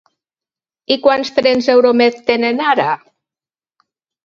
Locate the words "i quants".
0.95-1.31